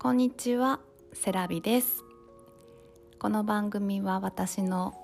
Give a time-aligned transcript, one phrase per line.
[0.00, 0.78] こんにちは、
[1.12, 2.04] セラビです。
[3.18, 4.94] この番組は私の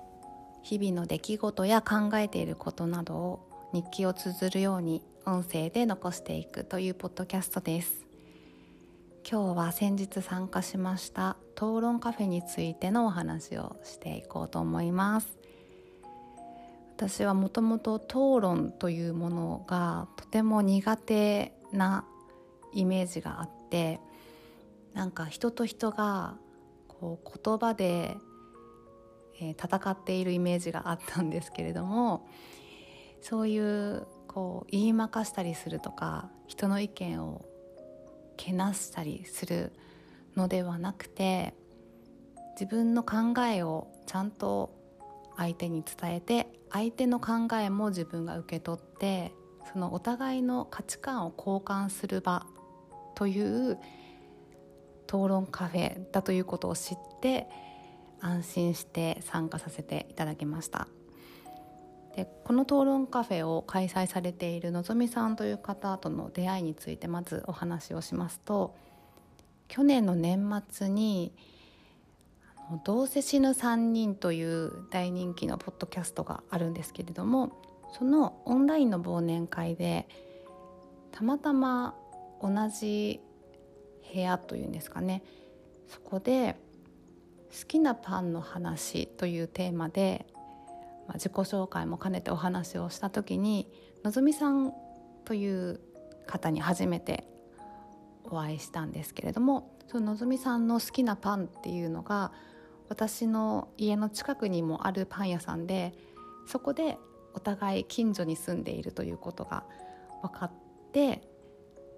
[0.63, 3.39] 日々の出来事や考えていることなどを
[3.73, 8.05] 日記を綴るように音声で残していくというポッドキャストです。
[9.29, 15.37] 今日は先日参加しました討論カフェについてのお話をしていこうと思います。
[16.95, 22.05] 私はもともと討論というものがとても苦手な
[22.73, 23.99] イメージがあって
[24.95, 26.37] なんか人と人が
[26.87, 28.17] こう言葉で、
[29.39, 32.25] え、戦っているイメージがあったんですけれども
[33.21, 37.45] そういうこう言いまかしたりするとか人の意見を
[38.37, 39.73] けなしたりする
[40.37, 41.53] のではなくて
[42.59, 44.73] 自分の考えをちゃんと
[45.35, 49.33] 相手に伝えて相手の考えも自分が受け取って
[49.73, 52.45] そのお互いの価値観を交換する場
[53.15, 53.77] という
[55.07, 57.47] 討論カフェだということを知って
[58.19, 60.87] 安心して参加させていただきました。
[62.15, 68.73] でこの討論カフェを開催されているのぞみさんという方との出会いについてまずお話をしますと
[69.67, 71.33] 去年の年末に
[72.85, 77.51] 「どうせ死ぬ3人」という大人気のポッドキャストがあるんですけれども
[77.97, 80.07] そのオンラインの忘年会で
[81.11, 81.95] たまたま
[82.41, 83.19] 同じ
[84.13, 85.23] 部屋というんですかね。
[85.87, 86.55] そこで
[87.51, 90.25] 「好きなパンの話」というテーマで、
[91.07, 93.71] まあ、自己紹介も兼ねてお話をした時に
[94.03, 94.73] のぞみさん
[95.25, 95.79] という
[96.25, 97.27] 方に初めて
[98.23, 102.31] お会いしたんですけれどもそののぞみさんの好きなパンっていうのが
[102.89, 105.93] 私の家の近くにもあるパン屋さんで
[106.47, 106.97] そこで
[107.33, 109.63] お互い近所に住んでいるということが
[110.21, 110.51] 分かっ
[110.91, 111.21] て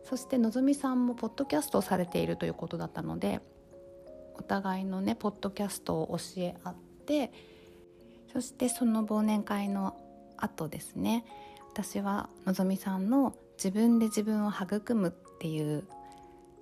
[0.07, 3.41] そしてのぞみさんもポッドキャストをされているということだったので
[4.35, 7.31] お互いのねポッドキャストを教え合って
[8.31, 9.97] そしてその忘年会の
[10.37, 11.25] 後ですね
[11.73, 15.85] 私はのぞみさんの「自分で自分を育む」っていう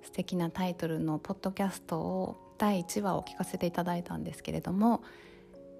[0.02, 5.02] 素敵なタイトルのポッドキャストを第1話を聞かせていただいたんですけれども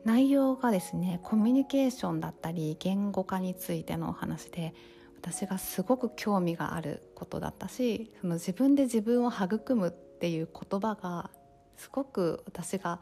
[0.04, 4.72] 内容がですねコミュニケーションだったり言語化についてのお話で
[5.20, 11.30] 私がすごく興味があることだったしその自分で自分を育むっていう言葉が
[11.76, 13.00] すごく私が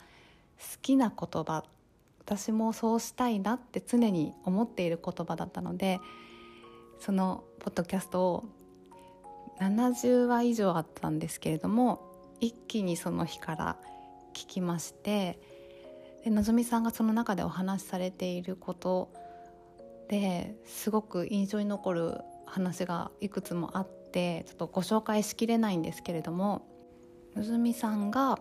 [0.58, 1.64] 好きな言葉
[2.20, 6.00] 私もそうしたいなって常に思っている言葉だったので
[6.98, 8.44] そのポッドキャストを
[9.60, 12.00] 70話以上あったんですけれども
[12.40, 13.76] 一気にその日から
[14.32, 15.38] 聞きまして
[16.24, 19.10] でのぞみさんがその中でお話しされていること
[20.08, 26.66] ですごく印象に残る話がいくつもあってちょっとご紹介しきれないんですけれども
[27.34, 28.38] のぞみさんが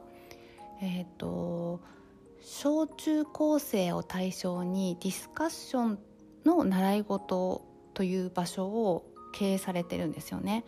[0.81, 1.81] えっ、ー、と
[2.41, 5.99] 小中高生を対象にディスカッション
[6.45, 10.65] の習い事という場所を経営されてるんですよね。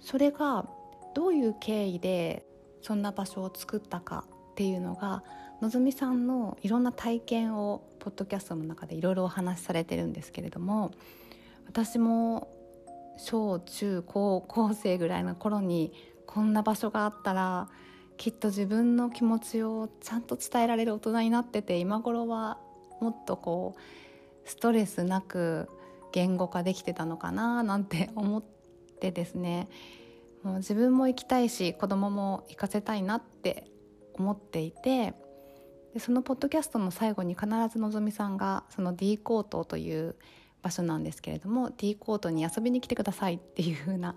[0.00, 0.68] それが
[1.14, 2.44] どういう経緯で
[2.82, 5.22] そんな場所を作ったかっていうのが
[5.60, 10.92] のぞみさんのいろんな体験をポッドキャストの中でいろいろお話しされてるんですけれども
[11.66, 12.46] 私も
[13.18, 15.92] 小中高校生ぐらいの頃に
[16.24, 17.68] こんな場所があったら
[18.16, 22.58] きっと自分の気持ちをちゃんと伝えられる大人になってて今頃は
[23.00, 25.68] もっとこうストレスなく
[26.12, 28.44] 言語化できてたのかななんて思っ
[29.00, 29.68] てですね。
[30.44, 33.64] もう自分も行きたいし子供も行かせたいなって
[34.14, 35.14] 思っていて
[35.96, 40.14] でそのポッドキャストの最後に必ずのぞみさんがその D コートという
[40.60, 44.14] 場所なんですけれども D コートに遊びに来てくださいっていう風な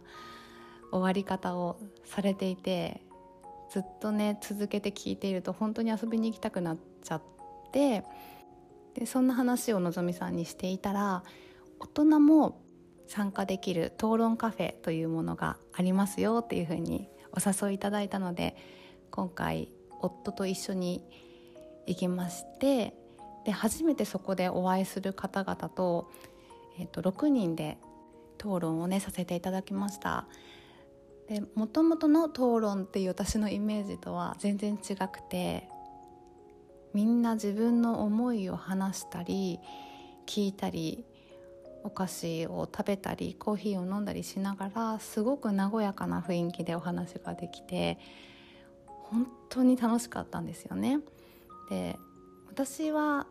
[0.92, 3.02] 終わり方をされていて
[3.72, 7.22] ずっとね続けて聞いていると本当に遊びに行きたくなっちゃっ
[7.72, 8.04] て
[8.94, 11.24] でそんな話をのぞみさんにしていたら
[11.80, 12.62] 大人も
[13.08, 18.58] 参加できる討論カフェというものがありますよっていうふうにお誘いいただいたので
[19.12, 19.70] 今回
[20.02, 21.29] 夫と一緒に
[21.90, 22.94] 行きまして
[23.46, 26.10] で初めてそこでお会いする方々と,、
[26.80, 27.78] えー、と6人で
[28.38, 30.28] 討論をねさせていただきました
[31.28, 35.68] で元々の討論っていう私のイメージとは全然違くて
[36.94, 39.60] みんな自分の思いを話したり
[40.28, 41.06] 聞いたり
[41.84, 47.98] お菓子を食べたりコーヒーを飲んだりしながらすごく和やかな雰囲気でお話ができて
[48.86, 51.00] 本当に楽しかったんですよね。
[51.70, 51.98] で
[52.48, 53.28] 私は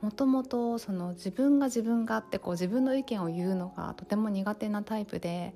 [0.00, 5.54] もともとその自分が自分がってこう自分の意見を言うのがとても苦手なタイプで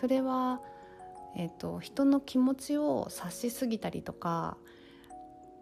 [0.00, 0.60] それは、
[1.36, 4.56] えーと、人の気持ちを察しすぎたりとか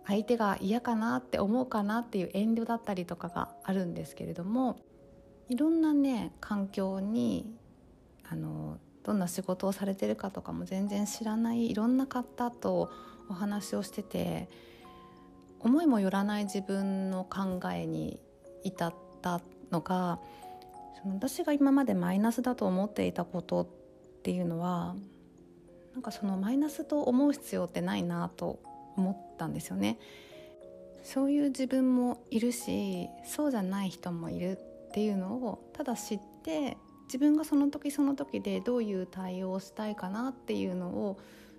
[0.07, 4.77] 相手が嫌かなって思うかなっていう遠慮だったりとかがあるんですけれども
[5.49, 7.55] いろんなね環境に
[8.29, 12.91] あのどんな仕事をされてるかとかも全然知らないいろんな方と
[13.29, 14.49] お話をしてて
[15.65, 18.21] 思いもよらない自分の考えに
[18.63, 19.41] 至った
[19.73, 20.21] のが
[21.03, 23.67] その私が今までマイナスだと思っていたことっ
[24.23, 24.95] ていうのは
[25.95, 28.61] なんかそのマイナスと思う必要ってないなと
[28.97, 29.99] 思ったんですよね。
[31.03, 34.59] そういう自分もいるしそうじゃない人もいる
[34.89, 41.19] っていうのをただ知って自分がその時その時でどういう対応をしたいかなっていうのを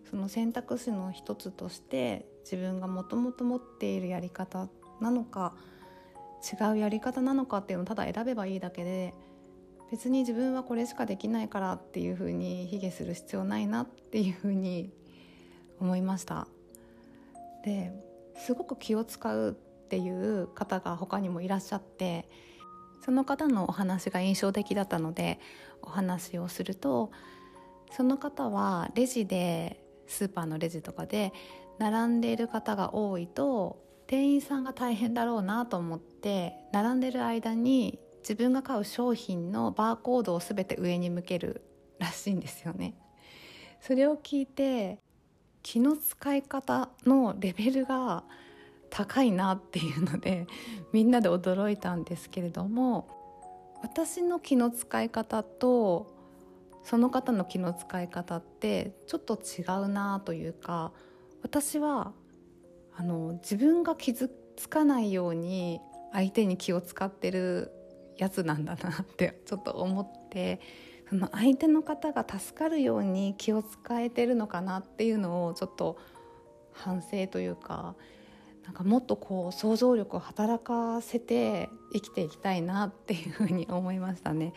[0.10, 4.68] その選択肢の一つとして自分がもともと持っているやり方
[5.02, 5.54] なのか
[6.60, 9.14] 違うやり方なのかっていうのをただ選べばいいだけで
[9.92, 14.92] 別に自分はこれしかできないからっていうふうに卑下する必要ないなっていうふうに
[15.80, 16.48] 思いました。
[17.64, 17.92] で
[18.38, 22.28] すごく気を使うっていう方が他にもいらっしゃって
[23.04, 25.40] その方のお話が印象的だったので
[25.82, 27.12] お話をすると
[27.92, 31.34] その方はレジでスーパーのレジとかで
[31.80, 41.64] 並んでいる方が多いと店員さんが大変だろうなと思って並んでる間に自分が買う商品のバーコードを全て上に向ける
[42.00, 42.96] らしいんですよね。
[43.82, 45.00] それを聞いて
[45.62, 48.24] 気の使い方のレベルが
[48.90, 50.48] 高いなっていうので
[50.94, 53.08] みんなで驚いたんですけれども
[53.82, 56.15] 私の気の使い方と
[56.86, 60.92] その方の気の使い方ってちょっと違うなというか
[61.42, 62.14] 私は
[62.96, 65.82] あの自分が傷つかないように
[66.14, 67.72] 相手に気を使ってる
[68.18, 70.62] やつなんだなってちょっと思って
[71.10, 75.98] その相手の方が助かるように気を使えてるのかなっていうのをちょっと
[76.72, 77.96] 反省というか
[78.64, 84.54] なんかもっとこう想像力を働かせて生きていきたいなっていうふうに思いましたね。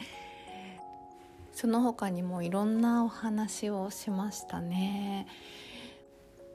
[1.61, 5.27] その他にもいろんなお話をしましたね。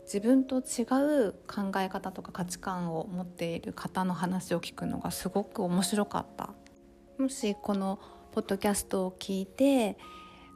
[0.06, 0.84] 自分と違
[1.28, 6.54] う考え方とか価値観を持っている方の話を聞くのがすごく面白かった。
[7.22, 8.00] もしこの
[8.32, 9.98] ポッドキャストを聞いて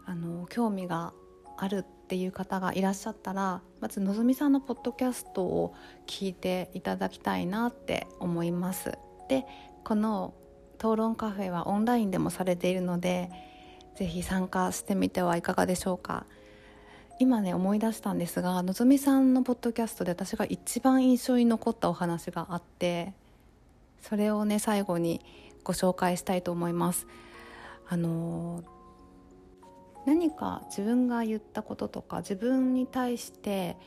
[0.06, 1.12] あの興味が
[1.58, 8.98] あるっていう方がいらっしゃったらまずのぞみさんのポッドキャストを聞いていただきたいなって思います。
[9.28, 9.46] で
[9.84, 10.34] この
[10.78, 13.57] 討論カフェはオンラインでもされているので
[13.98, 16.26] ぜひ参加してみてはいかがでしょうか。
[17.20, 23.12] 今ね思い出したんですがのぞみさんのポッドキャストで私が一番印象に残ったお話があって
[24.02, 25.20] それをね最後に
[25.64, 27.08] ご紹介したいと思います。
[27.90, 28.64] あの
[30.06, 33.78] 何か自分が言ったこととか自分に対して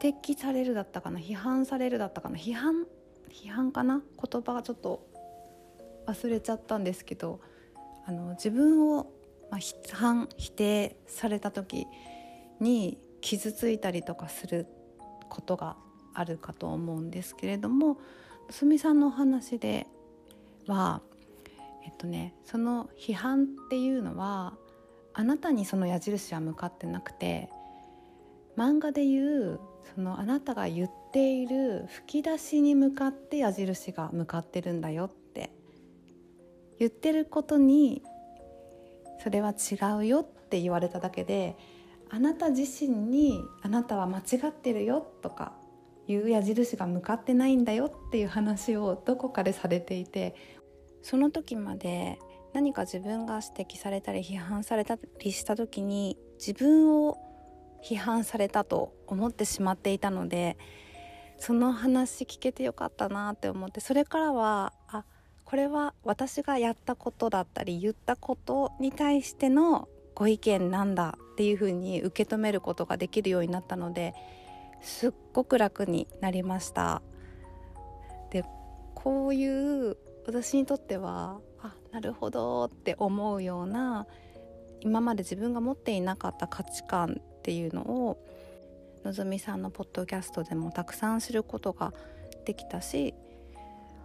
[0.00, 2.86] 指摘されるだったかな批判されるだったかな批判
[3.30, 5.04] 批判かな言葉がちょっと
[6.06, 7.40] 忘れちゃったんですけど
[8.06, 9.10] あの自分を
[9.50, 11.86] まあ、批判否定された時
[12.60, 14.66] に傷ついたりとかする
[15.28, 15.76] ことが
[16.14, 17.98] あるかと思うんですけれども
[18.50, 19.86] すみさんのお話で
[20.66, 21.02] は
[21.84, 24.54] えっとねその批判っていうのは
[25.12, 27.48] あなたにその矢印は向かってなくて
[28.56, 29.60] 漫画でいう
[29.94, 35.50] そのあなたが言っている吹き出しに向かって矢印が向かってるんだよって
[36.78, 38.02] 言ってることに
[39.22, 41.56] それは違うよって言われただけで
[42.10, 45.52] あなた自身にあなたは間違ってるよとか
[46.08, 50.34] いう矢印が向かってないんだよっていう話をどこかでされていて
[51.02, 52.18] その時まで
[52.52, 57.18] 何か自分が指摘されたり批判されたりした時に自分を
[57.84, 60.56] 批判されたと思ってしまっていたので
[61.38, 65.04] その話聞けてよかったなって思ってそれからはあ
[65.46, 74.14] これは私がやったことだったり言ったことに対してのご意見なんだっていうふうに受け止めることができるようになったので
[74.80, 77.00] すっごく楽になりました。
[78.30, 78.44] で
[78.94, 84.06] こういう私にとってはあなるほどって思うような
[84.80, 88.18] 今まで自分が持っていなかった価値観っていうのを
[89.04, 91.92] のぞみさんのポッドキャストでもたくさん知ることが
[92.44, 93.14] できたし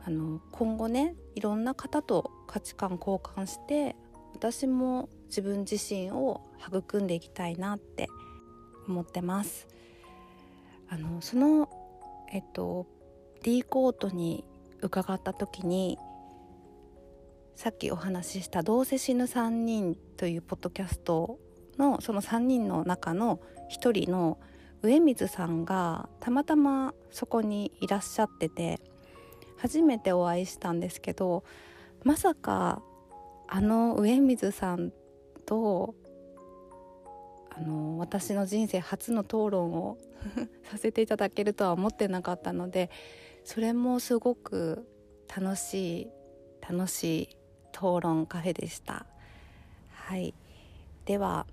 [0.03, 3.95] あの今後ねいろんな方と価値観交換して
[4.33, 8.09] 私も自分自身を育んでいきたいなって
[8.87, 9.67] 思ってます。
[10.89, 11.69] あのその
[12.31, 12.87] えっと
[13.43, 14.43] D コートに
[14.81, 15.97] 伺った時に
[17.55, 21.39] さっきお話しした「どうせ死ぬ3人」というポッドキャスト
[21.77, 23.39] のその3人の中の
[23.69, 24.39] 1人の
[24.81, 28.79] 上水さんがたまたまそこにいらっしゃってて
[29.61, 31.43] 初めてお会いしたんですけど
[32.03, 32.81] まさか
[33.47, 34.91] あの上水さん
[35.45, 35.93] と
[37.51, 39.99] あの私の人生初の討論を
[40.65, 42.89] させていただけるとは思ってなかったので
[43.43, 44.87] それもすごく
[45.27, 46.07] 楽しい
[46.67, 47.37] 楽しい
[47.71, 49.05] 討論カフェでした。
[49.91, 50.33] はい。
[51.05, 51.45] では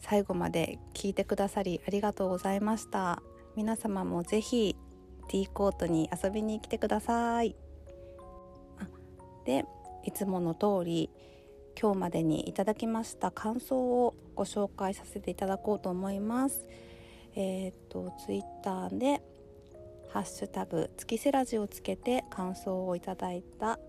[0.00, 3.22] 最後まで聞いてくださりありがとうございました。
[3.56, 4.24] 皆様も
[5.28, 7.56] ぜひ T コートに遊びに来てください。
[9.44, 9.66] で
[10.04, 11.10] いつもの通り
[11.80, 16.66] 今日までにいただきました感想をご紹介させていただこうと思います。
[17.36, 19.20] えっ、とツイッターで
[20.08, 23.80] ハッシュタグ月セラジをつけて感想をいただいた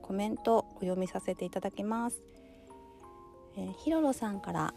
[0.00, 2.22] コメントお読みさせていただきます、
[3.58, 4.74] えー、ひろろさんから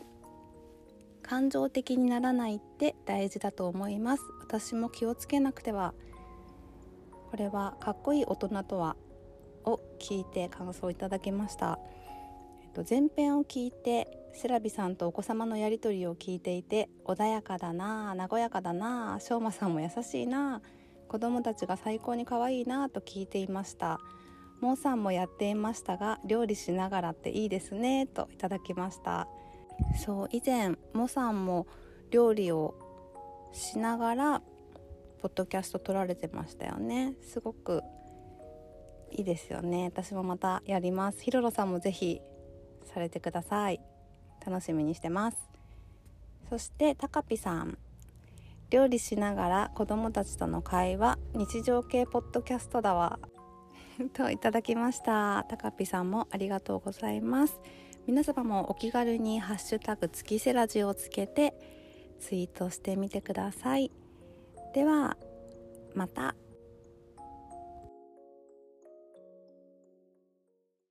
[1.24, 4.24] 感情的にならないって大事だと思います。
[4.42, 5.94] 私も気をつけなくては。
[7.32, 8.96] これはかっこいい大人とは
[9.66, 11.80] を聞いて感想をいただきました、
[12.62, 20.62] えっと、前編を聞いてセラビさんとお子様のやり取りを聞いていて穏やかだな和やかだなしょうまさんも優しいな
[21.08, 24.00] 子供たちが最高に可愛いなと聞いていました。
[24.62, 29.28] モーさんもやっていましたが料理しながらっていいですねといただきました。
[29.96, 31.68] そう以前モさんも
[32.12, 32.76] 料理を
[33.52, 34.42] しながら
[35.22, 37.14] ポッドキャスト撮られてましたよね。
[37.22, 37.82] すごく
[39.12, 39.86] いいですよね。
[39.86, 41.22] 私もまたやります。
[41.22, 42.20] ひろろさんもぜひ
[42.84, 43.80] されてください。
[44.46, 45.38] 楽しみにしてます。
[46.50, 47.78] そしてたかぴさん。
[48.70, 53.20] 料理しながら子供たちとの会話日常系ポッドキャストだわ。
[54.14, 55.46] といただきました。
[55.48, 57.62] たかぴさんもありがとうございます。
[58.06, 61.54] 皆様もお気軽にハッシュタグ月セラジをつけて
[62.20, 63.92] ツイートしてみてください。
[64.74, 65.16] では
[65.96, 66.36] また。